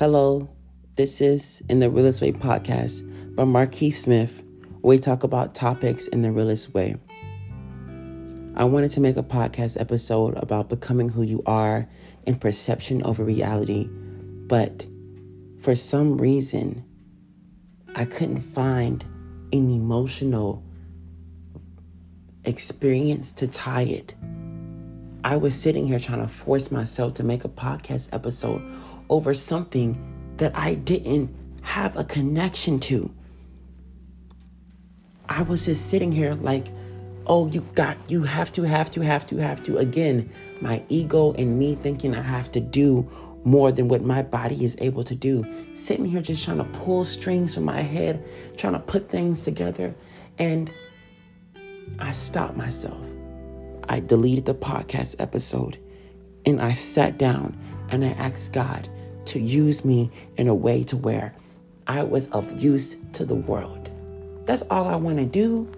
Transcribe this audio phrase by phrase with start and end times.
[0.00, 0.48] Hello,
[0.96, 4.42] this is In the Realest Way podcast by Marqes Smith,
[4.80, 6.94] where we talk about topics in the realest way.
[8.56, 11.86] I wanted to make a podcast episode about becoming who you are
[12.26, 13.90] and perception over reality,
[14.46, 14.86] but
[15.60, 16.82] for some reason,
[17.94, 19.04] I couldn't find
[19.52, 20.64] an emotional
[22.46, 24.14] experience to tie it.
[25.22, 28.62] I was sitting here trying to force myself to make a podcast episode
[29.10, 29.98] over something
[30.38, 33.12] that I didn't have a connection to.
[35.28, 36.68] I was just sitting here like,
[37.26, 39.78] oh, you got, you have to, have to, have to, have to.
[39.78, 43.08] Again, my ego and me thinking I have to do
[43.44, 45.46] more than what my body is able to do.
[45.74, 48.24] Sitting here just trying to pull strings from my head,
[48.56, 49.94] trying to put things together.
[50.38, 50.72] And
[51.98, 53.00] I stopped myself.
[53.88, 55.78] I deleted the podcast episode
[56.46, 57.58] and I sat down
[57.90, 58.88] and I asked God
[59.26, 61.34] to use me in a way to where
[61.86, 63.90] I was of use to the world.
[64.46, 65.70] That's all I want to do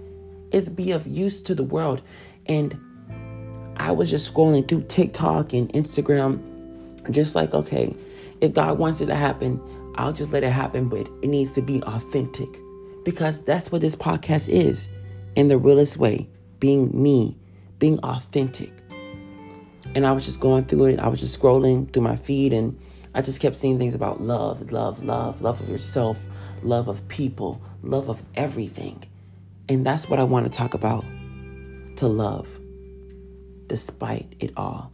[0.50, 2.02] is be of use to the world.
[2.46, 2.78] And
[3.76, 6.40] I was just scrolling through TikTok and Instagram,
[7.10, 7.96] just like, okay,
[8.40, 9.60] if God wants it to happen,
[9.96, 12.48] I'll just let it happen, but it needs to be authentic
[13.04, 14.88] because that's what this podcast is
[15.36, 16.28] in the realest way
[16.60, 17.36] being me,
[17.78, 18.72] being authentic.
[19.94, 21.00] And I was just going through it.
[21.00, 22.78] I was just scrolling through my feed and
[23.14, 26.18] I just kept seeing things about love, love, love, love of yourself,
[26.62, 29.04] love of people, love of everything.
[29.68, 31.04] And that's what I want to talk about
[31.96, 32.58] to love,
[33.66, 34.90] despite it all.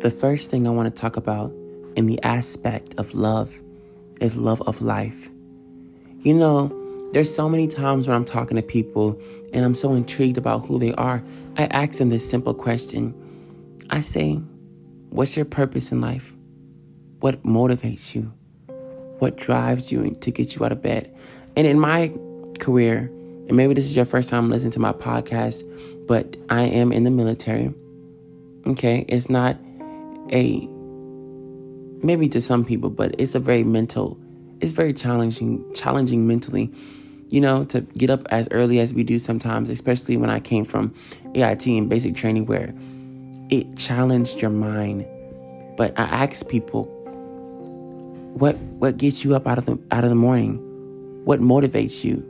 [0.00, 1.52] The first thing I want to talk about
[1.96, 3.58] in the aspect of love
[4.20, 5.28] is love of life.
[6.20, 6.85] You know,
[7.16, 9.18] there's so many times when I'm talking to people
[9.54, 11.24] and I'm so intrigued about who they are,
[11.56, 13.14] I ask them this simple question.
[13.88, 14.34] I say,
[15.08, 16.30] What's your purpose in life?
[17.20, 18.30] What motivates you?
[19.18, 21.10] What drives you to get you out of bed?
[21.56, 22.12] And in my
[22.60, 23.10] career,
[23.48, 25.64] and maybe this is your first time listening to my podcast,
[26.06, 27.72] but I am in the military.
[28.66, 29.56] Okay, it's not
[30.32, 30.68] a
[32.04, 34.20] maybe to some people, but it's a very mental,
[34.60, 36.70] it's very challenging, challenging mentally
[37.28, 40.64] you know, to get up as early as we do sometimes, especially when I came
[40.64, 40.94] from
[41.34, 42.72] AIT and basic training where
[43.50, 45.06] it challenged your mind.
[45.76, 46.84] But I asked people,
[48.34, 50.58] what what gets you up out of the out of the morning?
[51.24, 52.24] What motivates you?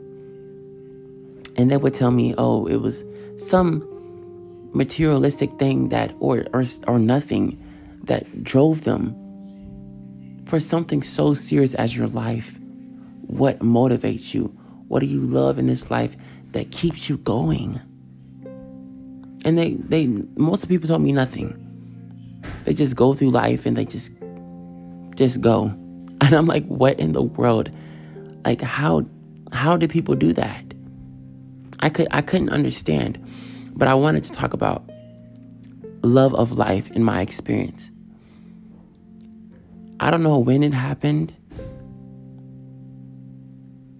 [1.55, 3.03] And they would tell me, oh, it was
[3.37, 3.87] some
[4.73, 7.61] materialistic thing that or or, or nothing
[8.03, 9.15] that drove them
[10.45, 12.57] for something so serious as your life.
[13.21, 14.57] What motivates you?
[14.87, 16.15] What do you love in this life
[16.51, 17.81] that keeps you going?
[19.45, 21.63] And they, they, most of the people told me nothing.
[22.65, 24.11] They just go through life and they just,
[25.15, 25.73] just go.
[26.19, 27.69] And I'm like, what in the world?
[28.43, 29.05] Like, how,
[29.53, 30.73] how do people do that?
[31.79, 33.23] I could, I couldn't understand.
[33.75, 34.89] But I wanted to talk about
[36.01, 37.91] love of life in my experience.
[39.99, 41.35] I don't know when it happened.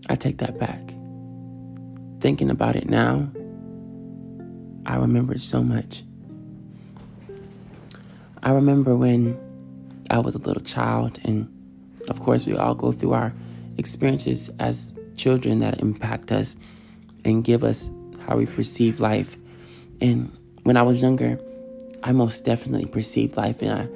[0.10, 0.80] I take that back.
[2.20, 3.30] Thinking about it now,
[4.86, 6.04] I remember so much.
[8.44, 9.38] I remember when
[10.10, 11.48] I was a little child, and
[12.10, 13.34] of course, we all go through our
[13.78, 16.56] experiences as children that impact us
[17.26, 17.92] and give us
[18.26, 19.38] how we perceive life.
[20.00, 20.32] And
[20.64, 21.40] when I was younger,
[22.04, 23.90] I most definitely perceived life in a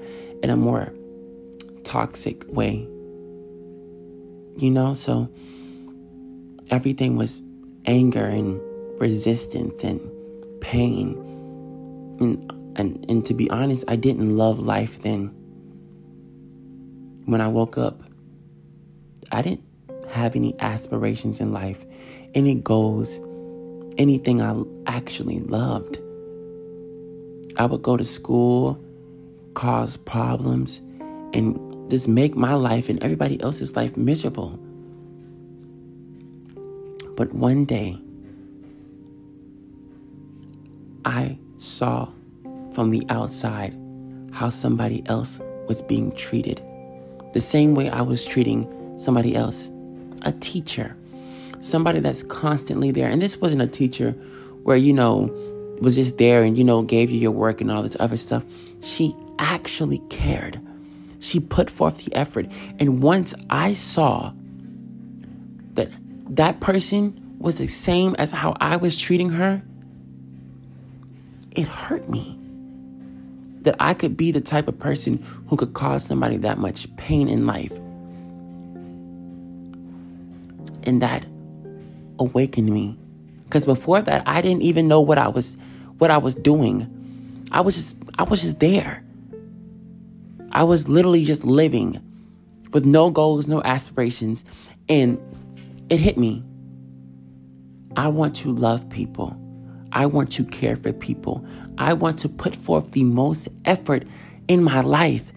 [0.43, 0.91] in a more
[1.83, 2.87] toxic way.
[4.57, 5.29] You know, so
[6.71, 7.41] everything was
[7.85, 8.59] anger and
[8.99, 9.99] resistance and
[10.61, 11.13] pain.
[12.19, 15.27] And, and, and to be honest, I didn't love life then.
[17.25, 18.01] When I woke up,
[19.31, 19.63] I didn't
[20.09, 21.85] have any aspirations in life,
[22.33, 23.19] any goals,
[23.97, 25.99] anything I actually loved.
[27.57, 28.81] I would go to school,
[29.53, 30.79] cause problems,
[31.33, 34.57] and just make my life and everybody else's life miserable.
[37.21, 38.01] But one day,
[41.05, 42.09] I saw
[42.73, 43.77] from the outside
[44.31, 46.63] how somebody else was being treated.
[47.33, 49.69] The same way I was treating somebody else,
[50.23, 50.97] a teacher,
[51.59, 53.07] somebody that's constantly there.
[53.07, 54.13] And this wasn't a teacher
[54.63, 55.29] where, you know,
[55.79, 58.43] was just there and, you know, gave you your work and all this other stuff.
[58.81, 60.59] She actually cared.
[61.19, 62.47] She put forth the effort.
[62.79, 64.33] And once I saw
[66.31, 69.61] that person was the same as how I was treating her,
[71.51, 72.37] it hurt me
[73.61, 77.27] that I could be the type of person who could cause somebody that much pain
[77.27, 77.73] in life.
[80.83, 81.25] And that
[82.17, 82.97] awakened me.
[83.43, 85.57] Because before that, I didn't even know what I was
[85.97, 86.87] what I was doing.
[87.51, 89.03] I was just I was just there.
[90.53, 92.01] I was literally just living
[92.71, 94.45] with no goals, no aspirations,
[94.87, 95.19] and
[95.91, 96.41] it hit me.
[97.97, 99.37] I want to love people.
[99.91, 101.45] I want to care for people.
[101.77, 104.07] I want to put forth the most effort
[104.47, 105.33] in my life.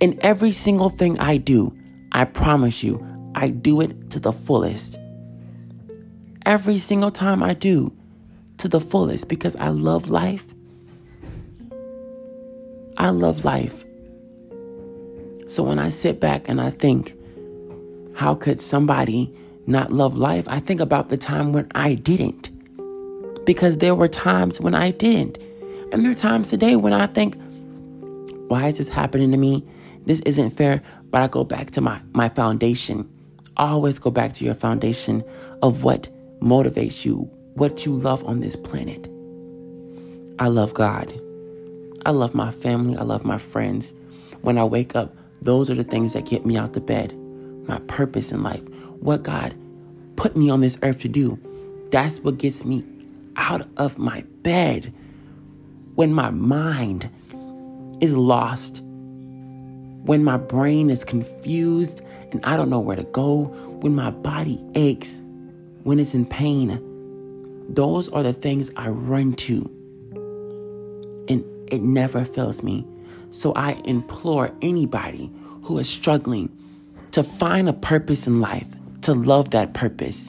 [0.00, 1.76] In every single thing I do,
[2.12, 3.04] I promise you,
[3.34, 4.98] I do it to the fullest.
[6.46, 7.92] Every single time I do,
[8.58, 10.46] to the fullest, because I love life.
[12.96, 13.84] I love life.
[15.48, 17.16] So when I sit back and I think,
[18.14, 19.32] how could somebody
[19.66, 20.46] not love life?
[20.48, 22.50] I think about the time when I didn't
[23.44, 25.38] because there were times when I didn't.
[25.92, 27.36] And there are times today when I think,
[28.48, 29.64] why is this happening to me?
[30.06, 30.82] This isn't fair.
[31.10, 33.08] But I go back to my, my foundation.
[33.56, 35.24] Always go back to your foundation
[35.62, 36.08] of what
[36.40, 39.08] motivates you, what you love on this planet.
[40.38, 41.12] I love God.
[42.04, 42.96] I love my family.
[42.96, 43.94] I love my friends.
[44.42, 47.14] When I wake up, those are the things that get me out the bed.
[47.66, 48.62] My purpose in life,
[49.00, 49.54] what God
[50.16, 51.38] put me on this earth to do.
[51.90, 52.84] That's what gets me
[53.36, 54.92] out of my bed
[55.94, 57.08] when my mind
[58.00, 62.02] is lost, when my brain is confused
[62.32, 63.44] and I don't know where to go,
[63.80, 65.20] when my body aches,
[65.84, 66.80] when it's in pain.
[67.68, 69.70] Those are the things I run to.
[71.28, 72.86] And it never fails me.
[73.30, 75.30] So I implore anybody
[75.62, 76.50] who is struggling
[77.14, 78.66] to find a purpose in life,
[79.02, 80.28] to love that purpose,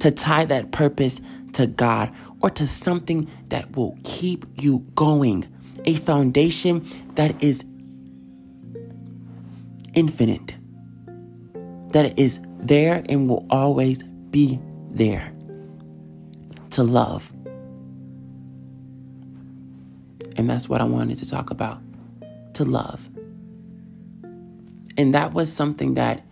[0.00, 1.20] to tie that purpose
[1.52, 2.12] to God
[2.42, 5.46] or to something that will keep you going.
[5.84, 6.84] A foundation
[7.14, 7.62] that is
[9.94, 10.56] infinite,
[11.92, 14.58] that is there and will always be
[14.90, 15.32] there
[16.70, 17.32] to love.
[20.34, 21.80] And that's what I wanted to talk about
[22.54, 23.08] to love.
[25.00, 26.22] And that was something that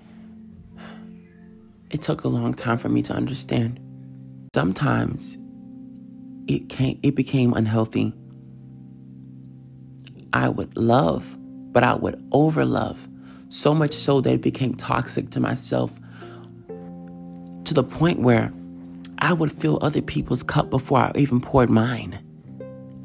[1.90, 3.80] it took a long time for me to understand.
[4.54, 5.38] Sometimes
[6.48, 8.12] it came it became unhealthy.
[10.34, 11.34] I would love,
[11.72, 12.98] but I would overlove
[13.48, 15.98] so much so that it became toxic to myself
[17.64, 18.52] to the point where
[19.20, 22.18] I would fill other people's cup before I even poured mine.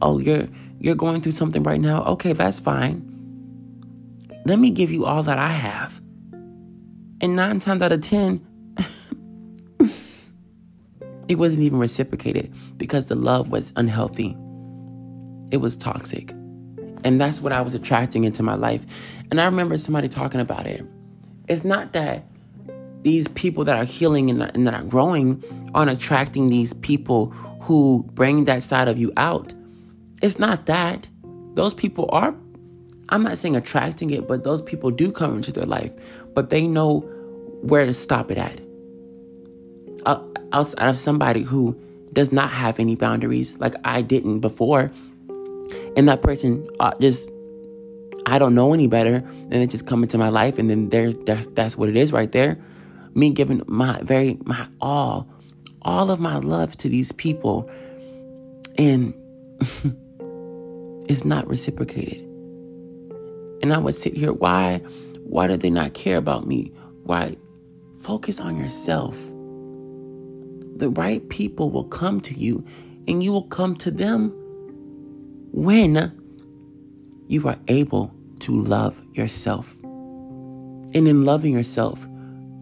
[0.01, 0.49] Oh, you're
[0.81, 2.03] you're going through something right now?
[2.03, 3.12] Okay, that's fine.
[4.45, 6.01] Let me give you all that I have.
[7.21, 8.45] And nine times out of ten,
[11.29, 14.35] it wasn't even reciprocated because the love was unhealthy.
[15.51, 16.31] It was toxic.
[17.05, 18.85] And that's what I was attracting into my life.
[19.31, 20.85] And I remember somebody talking about it.
[21.47, 22.25] It's not that
[23.03, 25.43] these people that are healing and, and that are growing
[25.73, 27.27] aren't attracting these people
[27.61, 29.53] who bring that side of you out.
[30.21, 31.07] It's not that.
[31.53, 32.33] Those people are,
[33.13, 35.93] I'm not saying attracting it, but those people do come into their life,
[36.33, 36.99] but they know
[37.61, 38.59] where to stop it at
[40.53, 41.75] outside of somebody who
[42.13, 44.91] does not have any boundaries like I didn't before.
[45.97, 47.27] And that person uh, just,
[48.25, 49.15] I don't know any better.
[49.15, 50.59] And it just come into my life.
[50.59, 52.59] And then there's, that's, that's what it is right there.
[53.15, 55.27] Me giving my very, my all,
[55.81, 57.69] all of my love to these people.
[58.77, 59.13] And
[61.09, 62.32] it's not reciprocated.
[63.63, 64.77] And I would sit here, why,
[65.23, 66.71] why do they not care about me?
[67.03, 67.37] Why?
[68.01, 69.17] Focus on yourself
[70.83, 72.65] the right people will come to you
[73.07, 74.33] and you will come to them
[75.51, 76.11] when
[77.27, 79.77] you are able to love yourself.
[79.83, 82.07] And in loving yourself,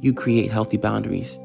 [0.01, 1.39] you create healthy boundaries.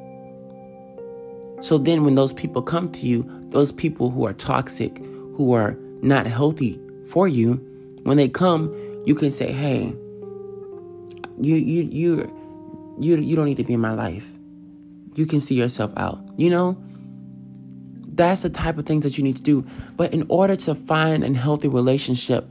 [1.61, 5.79] So then, when those people come to you, those people who are toxic, who are
[6.03, 7.55] not healthy for you,
[8.03, 8.69] when they come,
[9.07, 9.95] you can say, "Hey,
[11.41, 14.29] you you you you you don't need to be in my life
[15.17, 16.21] you can see yourself out.
[16.37, 16.77] You know?
[18.15, 19.67] That's the type of things that you need to do.
[19.97, 22.49] But in order to find a healthy relationship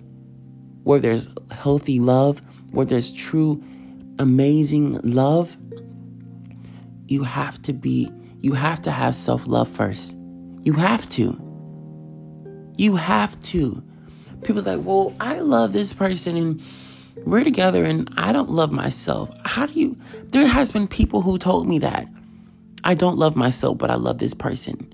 [0.84, 3.64] where there's healthy love, where there's true,
[4.20, 5.58] amazing love,
[7.08, 10.18] you have to be, you have to have self love first.
[10.64, 11.42] You have to.
[12.78, 13.84] You have to.
[14.46, 16.64] People's like, well, I love this person and
[17.26, 19.30] we're together and I don't love myself.
[19.44, 19.98] How do you?
[20.28, 22.08] There has been people who told me that.
[22.84, 24.94] I don't love myself, but I love this person.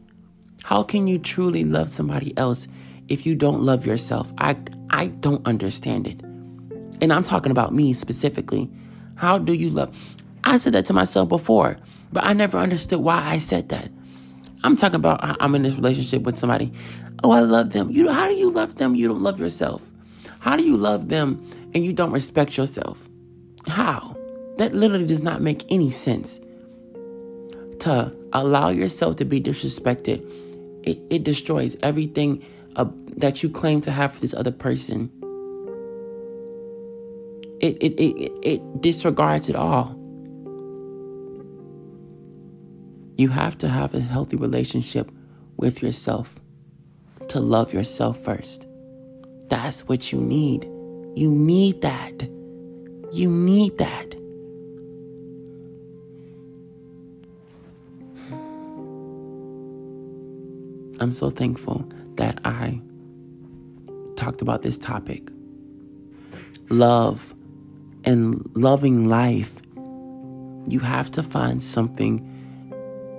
[0.64, 2.68] How can you truly love somebody else
[3.12, 4.32] if you don't love yourself.
[4.38, 4.56] I
[4.90, 6.22] I don't understand it.
[7.02, 8.70] And I'm talking about me specifically.
[9.16, 9.94] How do you love?
[10.46, 11.78] I said that to myself before,
[12.14, 13.92] but I never understood why I said that.
[14.64, 16.72] I'm talking about I'm in this relationship with somebody.
[17.24, 17.92] Oh, I love them.
[17.92, 18.96] You how do you love them?
[18.96, 19.82] You don't love yourself.
[20.40, 23.08] How do you love them and you don't respect yourself?
[23.68, 24.16] How?
[24.58, 26.40] That literally does not make any sense.
[27.82, 30.24] To allow yourself to be disrespected,
[30.84, 32.44] it, it destroys everything
[32.76, 32.86] uh,
[33.18, 35.12] that you claim to have for this other person.
[37.60, 39.96] It, it, it, it disregards it all.
[43.18, 45.12] You have to have a healthy relationship
[45.58, 46.36] with yourself
[47.32, 48.68] to love yourself first.
[49.48, 50.66] That's what you need.
[51.16, 52.30] You need that.
[53.14, 54.16] You need that.
[61.00, 62.82] I'm so thankful that I
[64.18, 65.30] talked about this topic.
[66.70, 67.34] Love
[68.04, 69.54] and loving life.
[70.68, 72.28] You have to find something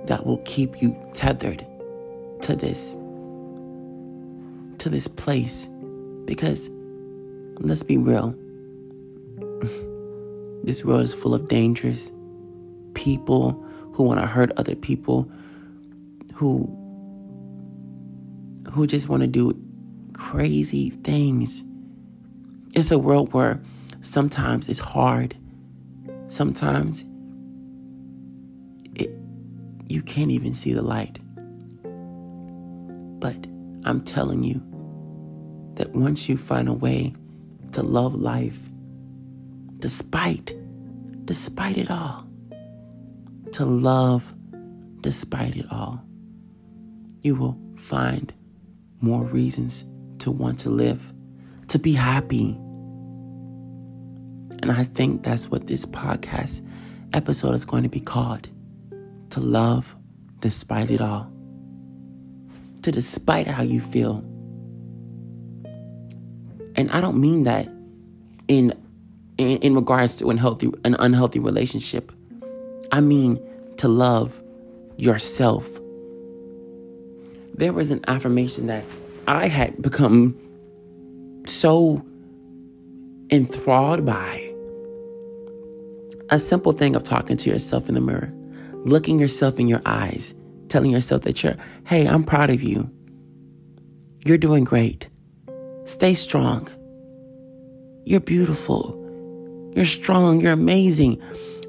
[0.05, 1.65] that will keep you tethered
[2.43, 2.93] to this
[4.83, 5.69] to this place
[6.25, 6.69] because
[7.59, 8.35] let's be real
[10.63, 12.11] this world is full of dangerous
[12.93, 13.51] people
[13.93, 15.29] who want to hurt other people
[16.33, 16.67] who
[18.71, 19.57] who just want to do
[20.13, 21.63] crazy things
[22.73, 23.61] it's a world where
[24.01, 25.35] sometimes it's hard
[26.27, 27.05] sometimes
[28.95, 29.11] it,
[29.87, 31.19] you can't even see the light.
[33.19, 33.47] But
[33.85, 34.61] I'm telling you
[35.75, 37.13] that once you find a way
[37.71, 38.57] to love life,
[39.79, 40.55] despite,
[41.25, 42.25] despite it all,
[43.51, 44.33] to love
[45.01, 46.01] despite it all,
[47.21, 48.33] you will find
[49.01, 49.85] more reasons
[50.19, 51.13] to want to live,
[51.67, 52.51] to be happy.
[54.61, 56.65] And I think that's what this podcast
[57.13, 58.49] episode is going to be called
[59.31, 59.95] to love
[60.39, 61.31] despite it all,
[62.83, 64.23] to despite how you feel.
[66.75, 67.67] And I don't mean that
[68.47, 68.73] in
[69.37, 72.11] in, in regards to unhealthy an unhealthy relationship.
[72.91, 73.39] I mean
[73.77, 74.41] to love
[74.97, 75.67] yourself.
[77.55, 78.83] There was an affirmation that
[79.27, 80.37] I had become
[81.45, 82.03] so
[83.29, 84.49] enthralled by.
[86.29, 88.33] A simple thing of talking to yourself in the mirror
[88.85, 90.33] looking yourself in your eyes,
[90.69, 91.55] telling yourself that you're,
[91.87, 92.89] hey, I'm proud of you.
[94.25, 95.09] You're doing great.
[95.85, 96.67] Stay strong.
[98.05, 98.99] You're beautiful.
[99.75, 100.39] You're strong.
[100.41, 101.21] You're amazing.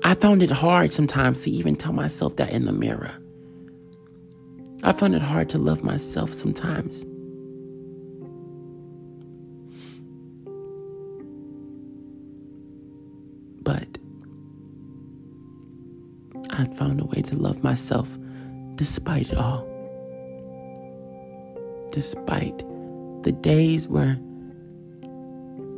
[0.03, 3.13] I found it hard sometimes to even tell myself that in the mirror.
[4.83, 7.07] I found it hard to love myself sometimes.
[13.63, 13.99] But
[16.51, 18.19] I found a way to love myself
[18.75, 19.67] despite it all.
[21.91, 22.63] Despite
[23.25, 24.19] the days where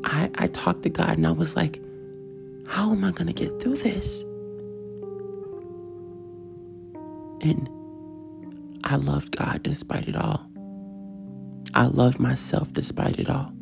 [0.05, 1.81] I, I talked to God and I was like,
[2.67, 4.23] how am I going to get through this?
[7.41, 7.69] And
[8.85, 10.45] I loved God despite it all.
[11.75, 13.53] I loved myself despite it all.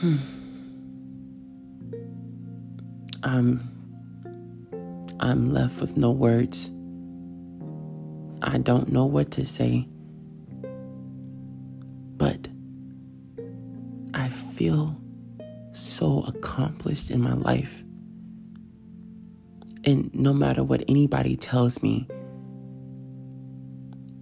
[0.00, 0.16] Hmm.
[3.22, 3.75] I'm
[5.20, 6.72] I'm left with no words.
[8.42, 9.88] I don't know what to say.
[12.16, 12.48] But
[14.14, 14.96] I feel
[15.72, 17.82] so accomplished in my life.
[19.84, 22.08] And no matter what anybody tells me,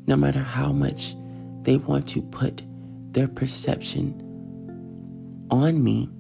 [0.06, 1.16] no matter how much
[1.62, 2.62] they want to put
[3.12, 4.20] their perception
[5.50, 6.10] on me,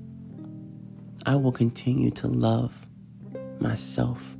[1.26, 2.86] I will continue to love
[3.60, 4.36] myself,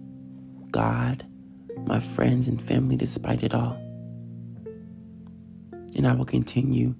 [0.74, 1.24] God,
[1.86, 3.76] my friends, and family despite it all.
[5.94, 6.96] And I will continue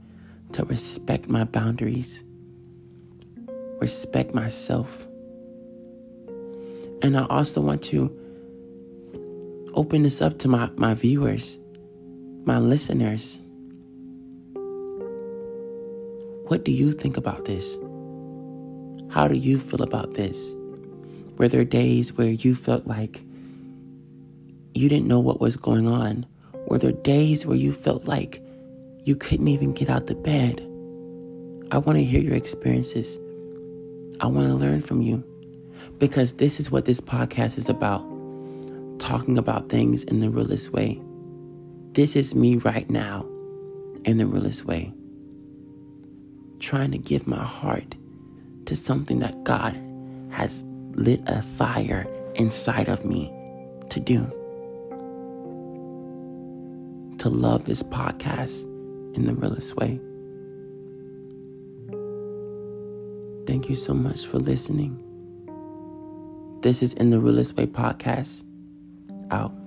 [0.52, 2.22] to respect my boundaries,
[3.80, 5.04] respect myself.
[7.02, 8.16] And I also want to
[9.74, 11.58] open this up to my, my viewers,
[12.44, 13.40] my listeners.
[16.46, 17.76] What do you think about this?
[19.10, 20.54] How do you feel about this?
[21.38, 23.20] Were there days where you felt like
[24.74, 26.26] you didn't know what was going on?
[26.66, 28.42] Were there days where you felt like
[29.04, 30.60] you couldn't even get out the bed?
[31.70, 33.18] I want to hear your experiences.
[34.20, 35.22] I want to learn from you
[35.98, 38.04] because this is what this podcast is about.
[38.98, 41.00] talking about things in the realest way.
[41.92, 43.26] This is me right now
[44.04, 44.92] in the realest way.
[46.60, 47.94] Trying to give my heart
[48.66, 49.78] to something that God
[50.30, 50.64] has
[50.94, 53.32] lit a fire inside of me
[53.90, 54.30] to do.
[57.24, 58.64] To love this podcast
[59.16, 59.98] in the realest way.
[63.46, 65.00] Thank you so much for listening.
[66.60, 68.44] This is In the Realest Way podcast.
[69.30, 69.63] Out.